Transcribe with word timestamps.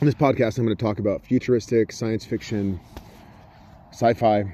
In 0.00 0.06
this 0.06 0.14
podcast, 0.14 0.56
I'm 0.56 0.64
going 0.64 0.74
to 0.74 0.82
talk 0.82 0.98
about 0.98 1.22
futuristic, 1.26 1.92
science 1.92 2.24
fiction, 2.24 2.80
sci 3.92 4.14
fi, 4.14 4.44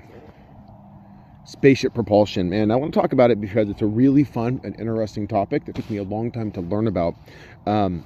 spaceship 1.44 1.94
propulsion. 1.94 2.52
And 2.52 2.72
I 2.72 2.76
want 2.76 2.92
to 2.92 3.00
talk 3.00 3.12
about 3.12 3.30
it 3.30 3.40
because 3.40 3.68
it's 3.68 3.80
a 3.80 3.86
really 3.86 4.24
fun 4.24 4.60
and 4.64 4.74
interesting 4.80 5.28
topic 5.28 5.64
that 5.66 5.76
took 5.76 5.88
me 5.88 5.98
a 5.98 6.02
long 6.02 6.32
time 6.32 6.50
to 6.50 6.60
learn 6.62 6.88
about. 6.88 7.14
Um, 7.64 8.04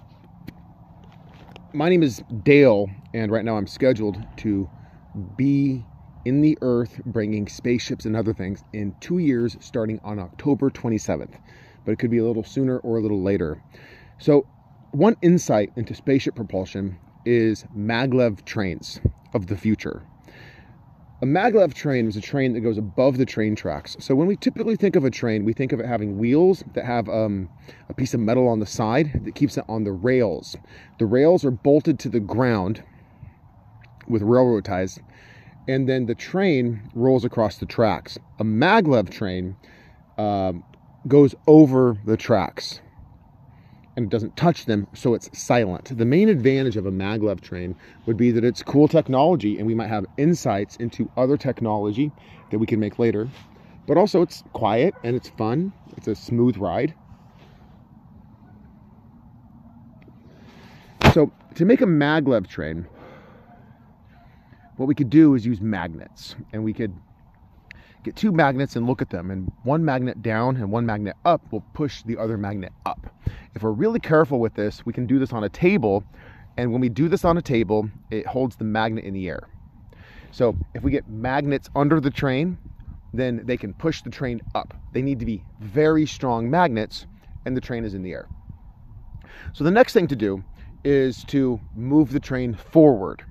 my 1.73 1.89
name 1.89 2.03
is 2.03 2.23
Dale, 2.43 2.91
and 3.15 3.33
right 3.33 3.43
now 3.47 3.57
I'm 3.57 3.67
scheduled 3.67 4.23
to 4.37 4.69
be 5.39 5.83
in 6.27 6.43
the 6.43 6.59
Earth 6.61 7.01
bringing 7.07 7.49
spaceships 7.49 8.05
and 8.05 8.17
other 8.17 8.35
things 8.35 8.65
in 8.75 8.95
two 9.01 9.17
years 9.17 9.57
starting 9.61 9.99
on 10.05 10.19
October 10.19 10.69
27th. 10.69 11.39
But 11.87 11.93
it 11.93 11.99
could 11.99 12.11
be 12.11 12.19
a 12.19 12.25
little 12.27 12.45
sooner 12.45 12.81
or 12.81 12.99
a 12.99 13.01
little 13.01 13.23
later. 13.23 13.63
So, 14.19 14.45
one 14.91 15.17
insight 15.23 15.73
into 15.77 15.95
spaceship 15.95 16.35
propulsion 16.35 16.99
is 17.25 17.65
maglev 17.77 18.45
trains 18.45 19.01
of 19.35 19.47
the 19.47 19.57
future. 19.57 20.03
A 21.23 21.27
maglev 21.27 21.75
train 21.75 22.09
is 22.09 22.17
a 22.17 22.21
train 22.21 22.55
that 22.55 22.61
goes 22.61 22.79
above 22.79 23.19
the 23.19 23.27
train 23.27 23.55
tracks. 23.55 23.95
So 24.01 24.15
when 24.15 24.27
we 24.27 24.37
typically 24.37 24.77
think 24.77 24.97
of 24.97 25.05
a 25.05 25.11
train, 25.11 25.45
we 25.45 25.53
think 25.53 25.73
of 25.73 25.79
it 25.79 25.85
having 25.85 26.17
wheels 26.17 26.65
that 26.73 26.87
have 26.87 27.11
um, 27.11 27.51
a 27.91 27.95
piece 27.95 28.15
of 28.15 28.21
metal 28.21 28.49
on 28.49 28.59
the 28.59 28.67
side 28.67 29.21
that 29.25 29.35
keeps 29.35 29.59
it 29.59 29.65
on 29.69 29.85
the 29.85 29.93
rails. 29.93 30.57
The 30.99 31.05
rails 31.05 31.45
are 31.45 31.51
bolted 31.51 31.99
to 32.01 32.09
the 32.09 32.21
ground 32.21 32.83
with 34.09 34.23
railroad 34.23 34.65
ties, 34.65 34.99
and 35.69 35.87
then 35.87 36.07
the 36.07 36.15
train 36.15 36.91
rolls 36.95 37.27
across 37.27 37.59
the 37.59 37.67
tracks. 37.67 38.19
A 38.39 38.45
maglev 38.45 39.11
train 39.11 39.57
um, 40.17 40.65
goes 41.07 41.35
over 41.47 41.99
the 42.07 42.17
tracks 42.17 42.81
and 44.01 44.11
it 44.11 44.11
doesn't 44.11 44.37
touch 44.37 44.65
them, 44.65 44.87
so 44.95 45.15
it's 45.15 45.29
silent. 45.39 45.97
The 45.97 46.05
main 46.05 46.29
advantage 46.29 46.77
of 46.77 46.87
a 46.87 46.91
maglev 46.91 47.41
train 47.41 47.77
would 48.07 48.17
be 48.17 48.31
that 48.31 48.45
it's 48.45 48.63
cool 48.63 48.89
technology 48.89 49.59
and 49.59 49.67
we 49.67 49.75
might 49.75 49.89
have 49.89 50.07
insights 50.17 50.77
into 50.77 51.11
other 51.17 51.37
technology 51.37 52.11
that 52.51 52.59
we 52.59 52.67
can 52.67 52.81
make 52.81 52.99
later. 52.99 53.29
But 53.87 53.99
also, 53.99 54.23
it's 54.23 54.43
quiet 54.53 54.95
and 55.05 55.15
it's 55.15 55.29
fun, 55.29 55.73
it's 55.97 56.09
a 56.09 56.15
smooth 56.15 56.57
ride. 56.57 56.95
So, 61.13 61.31
to 61.57 61.65
make 61.65 61.81
a 61.81 61.87
maglev 61.87 62.47
train, 62.49 62.87
what 64.77 64.87
we 64.87 64.95
could 64.95 65.11
do 65.11 65.35
is 65.35 65.45
use 65.45 65.61
magnets 65.61 66.37
and 66.53 66.65
we 66.65 66.73
could 66.73 66.95
get 68.03 68.17
two 68.17 68.33
magnets 68.33 68.77
and 68.77 68.87
look 68.87 69.03
at 69.03 69.11
them 69.11 69.31
and 69.31 69.53
one 69.65 69.85
magnet 69.85 70.23
down 70.23 70.57
and 70.57 70.71
one 70.71 70.87
magnet 70.87 71.17
up 71.25 71.53
will 71.53 71.63
push 71.75 72.03
the 72.03 72.17
other 72.17 72.39
magnet 72.39 72.73
up 72.87 73.13
if 73.55 73.63
we're 73.63 73.73
really 73.73 74.01
careful 74.01 74.39
with 74.39 74.55
this, 74.55 74.85
we 74.87 74.93
can 74.93 75.07
do 75.07 75.19
this 75.19 75.33
on 75.33 75.45
a 75.45 75.49
table. 75.49 76.05
And 76.57 76.73
when 76.73 76.81
we 76.81 76.89
do 76.89 77.09
this 77.09 77.25
on 77.25 77.37
a 77.37 77.43
table, 77.43 77.89
it 78.11 78.27
holds 78.27 78.57
the 78.57 78.65
magnet 78.65 79.05
in 79.05 79.15
the 79.15 79.29
air. 79.29 79.49
So 80.31 80.57
if 80.75 80.83
we 80.83 80.91
get 80.91 81.09
magnets 81.09 81.69
under 81.75 82.01
the 82.01 82.11
train, 82.11 82.59
then 83.13 83.43
they 83.45 83.57
can 83.57 83.75
push 83.75 84.03
the 84.03 84.11
train 84.11 84.41
up. 84.55 84.75
They 84.93 85.03
need 85.03 85.19
to 85.19 85.27
be 85.27 85.43
very 85.61 86.07
strong 86.07 86.49
magnets, 86.49 87.07
and 87.45 87.57
the 87.57 87.61
train 87.61 87.85
is 87.85 87.95
in 87.95 88.03
the 88.03 88.13
air. 88.13 88.29
So 89.53 89.65
the 89.65 89.71
next 89.71 89.93
thing 89.93 90.07
to 90.09 90.17
do 90.17 90.45
is 90.85 91.25
to 91.25 91.61
move 91.75 92.13
the 92.13 92.21
train 92.21 92.55
forward. 92.55 93.25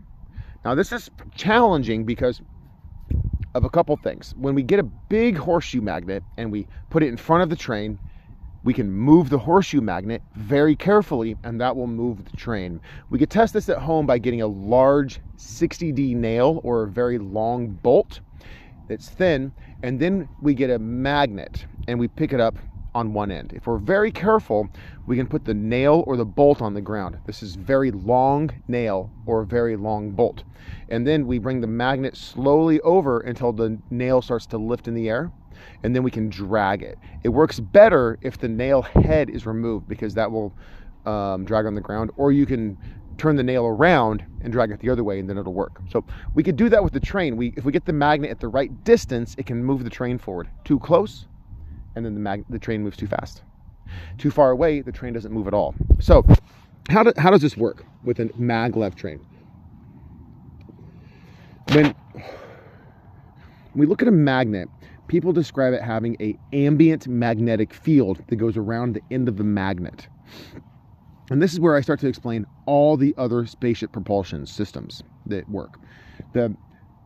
Now, 0.66 0.76
this 0.76 0.92
is 0.92 1.10
challenging 1.36 2.04
because 2.04 2.42
of 3.56 3.64
a 3.64 3.70
couple 3.70 3.96
things. 3.98 4.34
When 4.38 4.54
we 4.54 4.64
get 4.64 4.80
a 4.80 4.84
big 4.84 5.38
horseshoe 5.38 5.82
magnet 5.82 6.24
and 6.38 6.52
we 6.52 6.68
put 6.90 7.04
it 7.04 7.08
in 7.08 7.18
front 7.18 7.44
of 7.44 7.50
the 7.50 7.56
train, 7.56 7.98
we 8.64 8.74
can 8.74 8.92
move 8.92 9.30
the 9.30 9.40
horseshoe 9.40 9.82
magnet 9.82 10.22
very 10.36 10.76
carefully 10.76 11.38
and 11.44 11.60
that 11.62 11.76
will 11.76 11.88
move 11.88 12.26
the 12.30 12.38
train. 12.38 12.82
We 13.10 13.20
could 13.20 13.30
test 13.30 13.54
this 13.54 13.70
at 13.70 13.78
home 13.78 14.06
by 14.06 14.18
getting 14.18 14.42
a 14.42 14.48
large 14.48 15.20
60D 15.38 16.16
nail 16.16 16.60
or 16.64 16.84
a 16.84 16.88
very 16.88 17.18
long 17.18 17.68
bolt 17.68 18.20
that's 18.88 19.10
thin 19.10 19.54
and 19.84 20.00
then 20.00 20.28
we 20.42 20.54
get 20.54 20.70
a 20.70 20.80
magnet 20.80 21.66
and 21.88 22.00
we 22.00 22.08
pick 22.08 22.34
it 22.34 22.40
up 22.40 22.58
on 22.96 23.14
one 23.14 23.32
end. 23.32 23.54
If 23.54 23.68
we're 23.68 23.78
very 23.78 24.12
careful, 24.12 24.68
we 25.06 25.16
can 25.16 25.28
put 25.28 25.46
the 25.46 25.54
nail 25.54 26.04
or 26.08 26.18
the 26.18 26.26
bolt 26.26 26.62
on 26.62 26.74
the 26.74 26.82
ground. 26.82 27.18
This 27.26 27.44
is 27.44 27.56
very 27.56 27.92
long 27.92 28.50
nail 28.68 29.12
or 29.26 29.42
a 29.42 29.46
very 29.46 29.76
long 29.76 30.12
bolt. 30.12 30.44
And 30.90 31.06
then 31.06 31.28
we 31.28 31.38
bring 31.38 31.62
the 31.62 31.68
magnet 31.68 32.18
slowly 32.18 32.82
over 32.82 33.20
until 33.20 33.54
the 33.54 33.78
nail 33.90 34.22
starts 34.22 34.48
to 34.48 34.58
lift 34.58 34.88
in 34.88 34.96
the 34.96 35.08
air 35.08 35.32
and 35.84 35.96
then 35.96 36.04
we 36.04 36.12
can 36.12 36.30
drag 36.30 36.82
it. 36.84 36.98
It 37.24 37.30
works 37.30 37.60
better 37.60 38.18
if 38.22 38.38
the 38.38 38.48
nail 38.48 38.82
head 38.82 39.30
is 39.30 39.46
removed 39.46 39.88
because 39.88 40.14
that 40.16 40.32
will 40.32 40.54
um, 41.06 41.46
drag 41.46 41.66
on 41.66 41.76
the 41.76 41.82
ground, 41.82 42.12
or 42.18 42.32
you 42.32 42.46
can 42.46 42.78
turn 43.18 43.36
the 43.36 43.44
nail 43.44 43.66
around 43.66 44.24
and 44.42 44.52
drag 44.52 44.72
it 44.72 44.80
the 44.80 44.90
other 44.90 45.04
way 45.04 45.20
and 45.20 45.30
then 45.30 45.38
it'll 45.38 45.54
work. 45.54 45.82
So 45.90 46.06
we 46.34 46.42
could 46.42 46.56
do 46.56 46.70
that 46.70 46.84
with 46.84 46.94
the 46.94 47.00
train. 47.02 47.36
We, 47.36 47.54
if 47.58 47.66
we 47.66 47.72
get 47.72 47.86
the 47.86 47.94
magnet 47.94 48.32
at 48.32 48.40
the 48.40 48.48
right 48.48 48.84
distance, 48.84 49.36
it 49.38 49.46
can 49.46 49.64
move 49.64 49.84
the 49.84 49.90
train 49.90 50.18
forward. 50.18 50.50
Too 50.64 50.80
close, 50.80 51.28
and 51.96 52.06
then 52.06 52.14
the, 52.14 52.20
mag, 52.22 52.46
the 52.50 52.60
train 52.60 52.82
moves 52.82 52.98
too 52.98 53.08
fast. 53.08 53.44
Too 54.18 54.32
far 54.32 54.52
away, 54.52 54.82
the 54.82 54.92
train 54.92 55.14
doesn't 55.14 55.32
move 55.32 55.48
at 55.48 55.54
all. 55.54 55.76
So 56.00 56.26
how, 56.90 57.04
do, 57.04 57.14
how 57.18 57.30
does 57.30 57.42
this 57.42 57.58
work 57.58 57.86
with 58.04 58.20
a 58.20 58.26
maglev 58.26 58.96
train? 58.96 59.20
When 61.74 61.94
we 63.76 63.86
look 63.86 64.02
at 64.02 64.08
a 64.08 64.12
magnet, 64.12 64.70
people 65.10 65.34
describe 65.34 65.74
it 65.74 65.82
having 65.82 66.16
a 66.22 66.38
ambient 66.54 67.08
magnetic 67.08 67.74
field 67.74 68.24
that 68.28 68.38
goes 68.38 68.56
around 68.56 68.94
the 68.94 69.02
end 69.12 69.28
of 69.28 69.36
the 69.36 69.44
magnet. 69.44 70.08
And 71.30 71.42
this 71.42 71.52
is 71.52 71.60
where 71.60 71.76
I 71.76 71.82
start 71.82 72.00
to 72.02 72.08
explain 72.08 72.46
all 72.66 72.96
the 72.96 73.14
other 73.18 73.46
spaceship 73.46 73.92
propulsion 73.92 74.46
systems 74.46 75.04
that 75.26 75.50
work. 75.50 75.80
The 76.34 76.56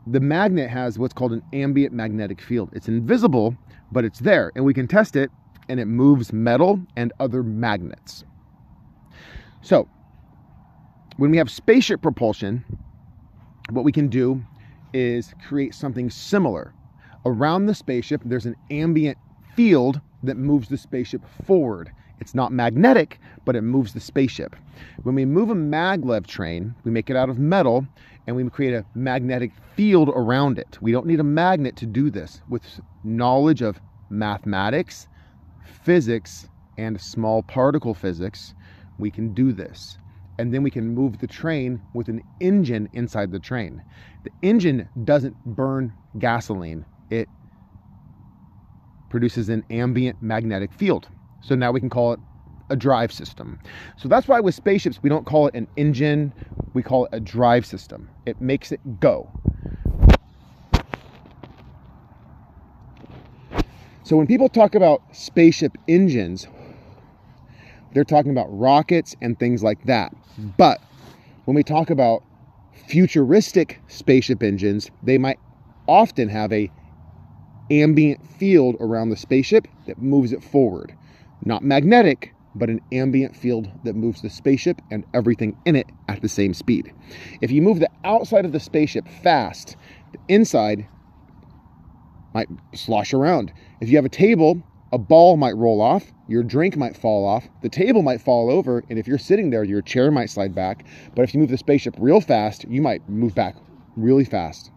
the 0.06 0.20
magnet 0.20 0.70
has 0.70 1.00
what's 1.00 1.14
called 1.14 1.32
an 1.32 1.42
ambient 1.54 1.94
magnetic 1.94 2.42
field. 2.42 2.70
It's 2.74 2.90
invisible, 2.90 3.56
but 3.90 4.04
it's 4.04 4.20
there, 4.20 4.52
and 4.54 4.66
we 4.66 4.74
can 4.74 4.86
test 4.86 5.16
it, 5.16 5.32
and 5.70 5.80
it 5.80 5.86
moves 5.86 6.34
metal 6.34 6.82
and 6.98 7.14
other 7.22 7.42
magnets. 7.42 8.26
So, 9.62 9.88
when 11.16 11.32
we 11.32 11.38
have 11.38 11.50
spaceship 11.50 12.02
propulsion, 12.02 12.66
what 13.70 13.86
we 13.86 13.94
can 13.94 14.10
do 14.10 14.44
is 14.94 15.34
create 15.48 15.74
something 15.74 16.10
similar 16.10 16.74
Around 17.26 17.68
the 17.68 17.76
spaceship, 17.76 18.22
there's 18.26 18.46
an 18.46 18.56
ambient 18.70 19.18
field 19.56 20.02
that 20.24 20.36
moves 20.36 20.68
the 20.68 20.78
spaceship 20.78 21.22
forward. 21.46 21.92
It's 22.20 22.36
not 22.36 22.52
magnetic, 22.52 23.20
but 23.46 23.56
it 23.56 23.62
moves 23.62 23.94
the 23.94 24.00
spaceship. 24.00 24.56
When 25.04 25.16
we 25.16 25.26
move 25.26 25.50
a 25.50 25.56
maglev 25.56 26.28
train, 26.28 26.76
we 26.84 26.92
make 26.92 27.10
it 27.10 27.16
out 27.16 27.30
of 27.30 27.40
metal 27.40 27.86
and 28.28 28.36
we 28.36 28.50
create 28.50 28.74
a 28.74 28.86
magnetic 28.96 29.52
field 29.76 30.10
around 30.10 30.58
it. 30.58 30.78
We 30.82 30.92
don't 30.92 31.06
need 31.06 31.20
a 31.20 31.24
magnet 31.24 31.76
to 31.78 31.86
do 31.86 32.10
this. 32.10 32.42
With 32.50 32.64
knowledge 33.04 33.62
of 33.62 33.80
mathematics, 34.10 35.08
physics, 35.64 36.48
and 36.78 37.00
small 37.00 37.44
particle 37.44 37.94
physics, 37.94 38.54
we 38.98 39.12
can 39.12 39.34
do 39.34 39.52
this. 39.52 39.98
And 40.40 40.54
then 40.54 40.64
we 40.64 40.72
can 40.72 40.96
move 40.96 41.20
the 41.20 41.28
train 41.28 41.82
with 41.94 42.08
an 42.08 42.24
engine 42.40 42.90
inside 42.94 43.32
the 43.32 43.40
train. 43.40 43.84
The 44.24 44.32
engine 44.42 44.90
doesn't 45.04 45.36
burn 45.46 45.94
gasoline, 46.18 46.86
it 47.14 47.30
produces 49.10 49.48
an 49.48 49.64
ambient 49.70 50.22
magnetic 50.22 50.74
field. 50.74 51.08
So 51.42 51.54
now 51.54 51.72
we 51.72 51.80
can 51.80 51.90
call 51.90 52.14
it 52.14 52.20
a 52.70 52.76
drive 52.76 53.12
system. 53.12 53.60
So 53.98 54.08
that's 54.10 54.28
why 54.28 54.40
with 54.40 54.56
spaceships, 54.56 55.04
we 55.04 55.10
don't 55.10 55.26
call 55.26 55.48
it 55.48 55.54
an 55.54 55.68
engine, 55.76 56.34
we 56.74 56.82
call 56.82 57.06
it 57.06 57.10
a 57.14 57.20
drive 57.20 57.66
system. 57.66 58.10
It 58.26 58.42
makes 58.42 58.72
it 58.72 59.00
go. 59.00 59.32
So 64.02 64.18
when 64.18 64.26
people 64.26 64.50
talk 64.50 64.74
about 64.74 65.04
spaceship 65.12 65.78
engines, 65.88 66.48
they're 67.94 68.04
talking 68.04 68.32
about 68.32 68.48
rockets 68.50 69.16
and 69.22 69.38
things 69.38 69.62
like 69.62 69.84
that. 69.84 70.12
But 70.58 70.82
when 71.46 71.56
we 71.56 71.64
talk 71.64 71.92
about 71.92 72.24
futuristic 72.88 73.82
spaceship 73.88 74.42
engines, 74.42 74.90
they 75.04 75.20
might 75.20 75.40
often 75.88 76.30
have 76.30 76.52
a 76.52 76.72
ambient 77.72 78.26
field 78.26 78.76
around 78.80 79.10
the 79.10 79.18
spaceship 79.18 79.68
that 79.88 80.02
moves 80.02 80.32
it 80.32 80.44
forward. 80.44 80.96
Not 81.46 81.64
magnetic, 81.64 82.34
but 82.56 82.70
an 82.70 82.82
ambient 82.92 83.36
field 83.36 83.70
that 83.84 83.96
moves 83.96 84.22
the 84.22 84.30
spaceship 84.30 84.82
and 84.92 85.06
everything 85.14 85.58
in 85.66 85.76
it 85.76 85.90
at 86.08 86.22
the 86.22 86.30
same 86.30 86.54
speed. 86.54 86.94
If 87.42 87.52
you 87.52 87.62
move 87.62 87.80
the 87.80 87.90
outside 88.04 88.46
of 88.46 88.52
the 88.52 88.60
spaceship 88.60 89.08
fast, 89.24 89.76
the 90.12 90.20
inside 90.28 90.88
might 92.34 92.50
slosh 92.74 93.14
around. 93.14 93.54
If 93.82 93.90
you 93.90 93.96
have 93.98 94.06
a 94.06 94.10
table, 94.10 94.62
a 94.92 94.98
ball 94.98 95.38
might 95.38 95.56
roll 95.58 95.82
off, 95.82 96.12
your 96.28 96.44
drink 96.44 96.78
might 96.78 96.96
fall 96.96 97.26
off, 97.26 97.48
the 97.62 97.70
table 97.70 98.02
might 98.02 98.22
fall 98.22 98.50
over, 98.50 98.84
and 98.90 99.00
if 99.00 99.08
you're 99.08 99.18
sitting 99.18 99.50
there, 99.50 99.64
your 99.64 99.82
chair 99.82 100.12
might 100.12 100.30
slide 100.30 100.54
back. 100.54 100.86
But 101.16 101.24
if 101.24 101.34
you 101.34 101.40
move 101.40 101.50
the 101.50 101.58
spaceship 101.58 101.96
real 101.98 102.22
fast, 102.22 102.66
you 102.70 102.82
might 102.82 103.08
move 103.10 103.36
back 103.36 103.56
really 103.96 104.26
fast. 104.26 104.72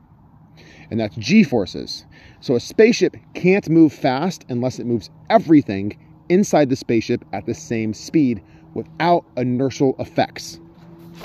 And 0.91 1.01
that's 1.01 1.17
G 1.17 1.43
forces. 1.43 2.05
So 2.41 2.55
a 2.55 2.61
spaceship 2.61 3.17
can't 3.35 3.69
move 3.69 3.93
fast 3.93 4.45
unless 4.49 4.79
it 4.79 4.87
moves 4.87 5.11
everything 5.31 5.97
inside 6.29 6.69
the 6.69 6.77
spaceship 6.77 7.25
at 7.33 7.47
the 7.47 7.55
same 7.55 7.95
speed 7.95 8.43
without 8.75 9.25
inertial 9.37 9.97
effects. 9.99 10.61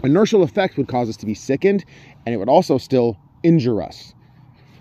inertial 0.03 0.41
effects 0.41 0.77
would 0.77 0.87
cause 0.87 1.09
us 1.09 1.17
to 1.17 1.25
be 1.25 1.33
sickened 1.33 1.83
and 2.25 2.33
it 2.33 2.37
would 2.37 2.49
also 2.49 2.77
still 2.77 3.17
injure 3.43 3.81
us. 3.81 4.13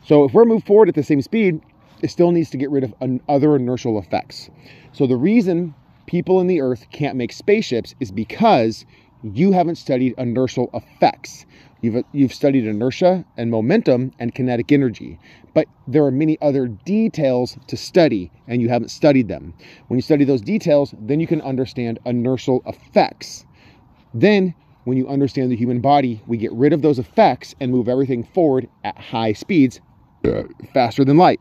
So 0.04 0.24
if 0.24 0.32
we're 0.32 0.44
moved 0.44 0.66
forward 0.66 0.88
at 0.88 0.94
the 0.94 1.02
same 1.02 1.20
speed, 1.20 1.60
it 2.02 2.10
still 2.10 2.32
needs 2.32 2.50
to 2.50 2.56
get 2.56 2.70
rid 2.70 2.84
of 2.84 2.94
other 3.28 3.56
inertial 3.56 3.98
effects. 3.98 4.50
So 4.92 5.06
the 5.06 5.16
reason 5.16 5.74
people 6.06 6.40
in 6.40 6.46
the 6.46 6.60
earth 6.60 6.86
can't 6.90 7.16
make 7.16 7.32
spaceships 7.32 7.94
is 8.00 8.10
because 8.10 8.86
you 9.22 9.52
haven't 9.52 9.76
studied 9.76 10.14
inertial 10.18 10.70
effects. 10.74 11.46
You've, 11.82 12.04
you've 12.12 12.34
studied 12.34 12.66
inertia 12.66 13.24
and 13.36 13.50
momentum 13.50 14.12
and 14.18 14.34
kinetic 14.34 14.70
energy, 14.70 15.18
but 15.54 15.66
there 15.88 16.04
are 16.04 16.10
many 16.10 16.38
other 16.42 16.68
details 16.68 17.56
to 17.68 17.76
study 17.76 18.30
and 18.48 18.60
you 18.60 18.68
haven't 18.68 18.90
studied 18.90 19.28
them. 19.28 19.54
When 19.88 19.96
you 19.96 20.02
study 20.02 20.24
those 20.24 20.42
details, 20.42 20.94
then 21.00 21.20
you 21.20 21.26
can 21.26 21.40
understand 21.40 21.98
inertial 22.04 22.62
effects. 22.66 23.46
Then, 24.12 24.54
when 24.84 24.96
you 24.96 25.08
understand 25.08 25.50
the 25.50 25.56
human 25.56 25.80
body, 25.80 26.22
we 26.26 26.36
get 26.36 26.52
rid 26.52 26.72
of 26.72 26.82
those 26.82 26.98
effects 26.98 27.54
and 27.60 27.70
move 27.70 27.88
everything 27.88 28.24
forward 28.24 28.68
at 28.84 28.98
high 28.98 29.32
speeds, 29.32 29.80
uh, 30.24 30.42
faster 30.74 31.04
than 31.04 31.16
light. 31.16 31.40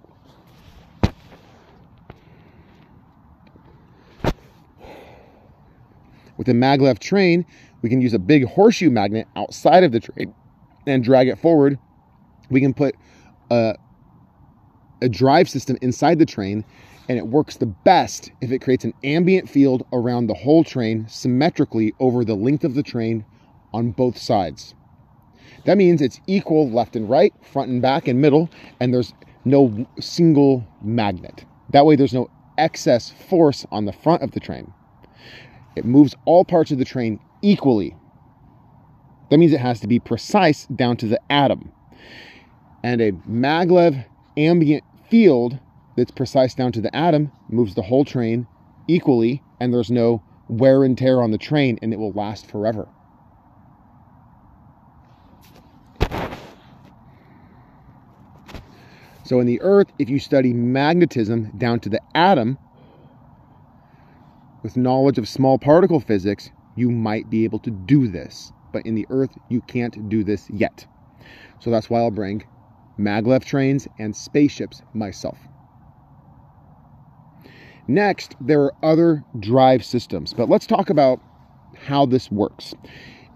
With 6.37 6.47
a 6.47 6.53
maglev 6.53 6.99
train, 6.99 7.45
we 7.81 7.89
can 7.89 8.01
use 8.01 8.13
a 8.13 8.19
big 8.19 8.45
horseshoe 8.45 8.89
magnet 8.89 9.27
outside 9.35 9.83
of 9.83 9.91
the 9.91 9.99
train 9.99 10.33
and 10.85 11.03
drag 11.03 11.27
it 11.27 11.39
forward. 11.39 11.77
We 12.49 12.61
can 12.61 12.73
put 12.73 12.95
a, 13.49 13.75
a 15.01 15.09
drive 15.09 15.49
system 15.49 15.77
inside 15.81 16.19
the 16.19 16.25
train, 16.25 16.65
and 17.07 17.17
it 17.17 17.27
works 17.27 17.57
the 17.57 17.65
best 17.65 18.31
if 18.41 18.51
it 18.51 18.59
creates 18.59 18.83
an 18.83 18.93
ambient 19.03 19.49
field 19.49 19.85
around 19.93 20.27
the 20.27 20.33
whole 20.33 20.63
train 20.63 21.07
symmetrically 21.07 21.93
over 21.99 22.25
the 22.25 22.35
length 22.35 22.63
of 22.63 22.75
the 22.75 22.83
train 22.83 23.25
on 23.73 23.91
both 23.91 24.17
sides. 24.17 24.75
That 25.65 25.77
means 25.77 26.01
it's 26.01 26.21
equal 26.27 26.69
left 26.69 26.95
and 26.95 27.09
right, 27.09 27.33
front 27.41 27.69
and 27.69 27.81
back, 27.81 28.07
and 28.07 28.21
middle, 28.21 28.49
and 28.79 28.93
there's 28.93 29.13
no 29.45 29.87
single 29.99 30.65
magnet. 30.81 31.45
That 31.71 31.85
way, 31.85 31.95
there's 31.95 32.13
no 32.13 32.29
excess 32.57 33.11
force 33.29 33.65
on 33.71 33.85
the 33.85 33.93
front 33.93 34.21
of 34.21 34.31
the 34.31 34.39
train. 34.39 34.73
It 35.75 35.85
moves 35.85 36.15
all 36.25 36.43
parts 36.43 36.71
of 36.71 36.77
the 36.77 36.85
train 36.85 37.19
equally. 37.41 37.95
That 39.29 39.37
means 39.37 39.53
it 39.53 39.59
has 39.59 39.79
to 39.81 39.87
be 39.87 39.99
precise 39.99 40.65
down 40.67 40.97
to 40.97 41.07
the 41.07 41.21
atom. 41.31 41.71
And 42.83 43.01
a 43.01 43.11
maglev 43.11 44.05
ambient 44.37 44.83
field 45.09 45.59
that's 45.95 46.11
precise 46.11 46.53
down 46.53 46.71
to 46.73 46.81
the 46.81 46.95
atom 46.95 47.31
moves 47.49 47.75
the 47.75 47.81
whole 47.83 48.05
train 48.05 48.47
equally, 48.87 49.43
and 49.59 49.73
there's 49.73 49.91
no 49.91 50.23
wear 50.47 50.83
and 50.83 50.97
tear 50.97 51.21
on 51.21 51.31
the 51.31 51.37
train, 51.37 51.77
and 51.81 51.93
it 51.93 51.99
will 51.99 52.11
last 52.13 52.45
forever. 52.45 52.87
So, 59.23 59.39
in 59.39 59.45
the 59.45 59.61
Earth, 59.61 59.91
if 59.99 60.09
you 60.09 60.17
study 60.17 60.53
magnetism 60.53 61.51
down 61.55 61.81
to 61.81 61.89
the 61.89 62.01
atom, 62.15 62.57
with 64.63 64.75
knowledge 64.75 65.19
of 65.19 65.29
small 65.29 65.59
particle 65.59 65.99
physics, 65.99 66.49
you 66.79 66.89
might 66.89 67.29
be 67.29 67.43
able 67.43 67.59
to 67.59 67.71
do 67.71 68.07
this. 68.07 68.53
But 68.71 68.85
in 68.85 68.95
the 68.95 69.05
Earth, 69.09 69.37
you 69.49 69.61
can't 69.61 70.09
do 70.09 70.23
this 70.23 70.49
yet. 70.49 70.85
So 71.59 71.69
that's 71.69 71.89
why 71.89 71.99
I'll 71.99 72.11
bring 72.11 72.43
maglev 72.97 73.43
trains 73.43 73.87
and 73.97 74.15
spaceships 74.15 74.81
myself. 74.93 75.37
Next, 77.87 78.35
there 78.39 78.61
are 78.61 78.73
other 78.83 79.23
drive 79.39 79.83
systems, 79.83 80.33
but 80.33 80.47
let's 80.47 80.67
talk 80.67 80.89
about 80.89 81.19
how 81.87 82.05
this 82.05 82.31
works. 82.31 82.73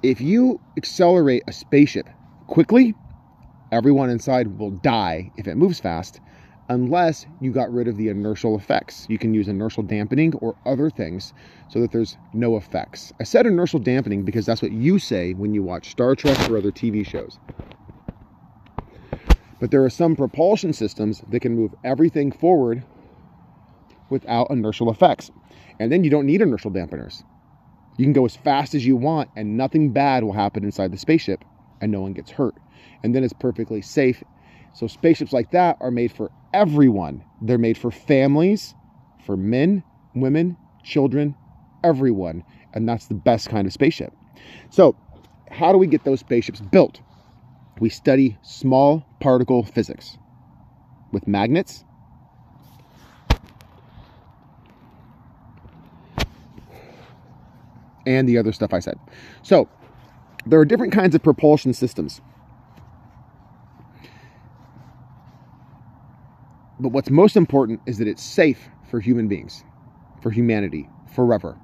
If 0.03 0.21
you 0.21 0.59
accelerate 0.77 1.43
a 1.47 1.53
spaceship 1.53 2.07
quickly, 2.47 2.93
everyone 3.71 4.09
inside 4.09 4.59
will 4.59 4.71
die 4.71 5.31
if 5.37 5.47
it 5.47 5.55
moves 5.55 5.79
fast 5.79 6.19
unless 6.69 7.25
you 7.41 7.51
got 7.51 7.71
rid 7.71 7.87
of 7.87 7.97
the 7.97 8.09
inertial 8.09 8.57
effects. 8.57 9.05
You 9.09 9.17
can 9.17 9.33
use 9.33 9.47
inertial 9.47 9.83
dampening 9.83 10.33
or 10.35 10.55
other 10.65 10.89
things 10.89 11.33
so 11.69 11.79
that 11.81 11.91
there's 11.91 12.17
no 12.33 12.55
effects. 12.55 13.11
I 13.19 13.23
said 13.23 13.45
inertial 13.45 13.79
dampening 13.79 14.23
because 14.23 14.45
that's 14.45 14.61
what 14.61 14.71
you 14.71 14.99
say 14.99 15.33
when 15.33 15.53
you 15.53 15.63
watch 15.63 15.91
Star 15.91 16.15
Trek 16.15 16.49
or 16.49 16.57
other 16.57 16.71
TV 16.71 17.05
shows. 17.05 17.39
But 19.59 19.71
there 19.71 19.83
are 19.83 19.89
some 19.89 20.15
propulsion 20.15 20.73
systems 20.73 21.21
that 21.29 21.39
can 21.39 21.55
move 21.55 21.73
everything 21.83 22.31
forward 22.31 22.83
without 24.09 24.49
inertial 24.49 24.89
effects. 24.91 25.31
And 25.79 25.91
then 25.91 26.03
you 26.03 26.09
don't 26.09 26.25
need 26.25 26.41
inertial 26.41 26.71
dampeners. 26.71 27.23
You 27.97 28.05
can 28.05 28.13
go 28.13 28.25
as 28.25 28.35
fast 28.35 28.73
as 28.73 28.85
you 28.85 28.95
want 28.95 29.29
and 29.35 29.57
nothing 29.57 29.91
bad 29.91 30.23
will 30.23 30.33
happen 30.33 30.63
inside 30.63 30.91
the 30.91 30.97
spaceship 30.97 31.43
and 31.81 31.91
no 31.91 32.01
one 32.01 32.13
gets 32.13 32.31
hurt. 32.31 32.55
And 33.03 33.13
then 33.13 33.23
it's 33.23 33.33
perfectly 33.33 33.81
safe. 33.81 34.23
So 34.73 34.87
spaceships 34.87 35.33
like 35.33 35.51
that 35.51 35.77
are 35.79 35.91
made 35.91 36.11
for 36.11 36.31
everyone. 36.53 37.23
They're 37.41 37.57
made 37.57 37.77
for 37.77 37.91
families, 37.91 38.73
for 39.25 39.37
men, 39.37 39.83
women, 40.15 40.57
children, 40.83 41.35
everyone. 41.83 42.43
And 42.73 42.89
that's 42.89 43.07
the 43.07 43.13
best 43.13 43.49
kind 43.49 43.67
of 43.67 43.73
spaceship. 43.73 44.13
So, 44.69 44.95
how 45.51 45.71
do 45.71 45.77
we 45.77 45.85
get 45.85 46.03
those 46.03 46.19
spaceships 46.19 46.59
built? 46.59 47.01
We 47.79 47.89
study 47.89 48.37
small 48.41 49.05
particle 49.19 49.63
physics 49.63 50.17
with 51.11 51.27
magnets. 51.27 51.83
And 58.05 58.27
the 58.27 58.37
other 58.37 58.51
stuff 58.51 58.73
I 58.73 58.79
said. 58.79 58.97
So, 59.43 59.69
there 60.45 60.59
are 60.59 60.65
different 60.65 60.91
kinds 60.91 61.15
of 61.15 61.23
propulsion 61.23 61.73
systems. 61.73 62.21
But 66.79 66.89
what's 66.89 67.09
most 67.09 67.35
important 67.37 67.81
is 67.85 67.97
that 67.99 68.07
it's 68.07 68.23
safe 68.23 68.69
for 68.89 68.99
human 68.99 69.27
beings, 69.27 69.63
for 70.21 70.31
humanity, 70.31 70.89
forever. 71.13 71.57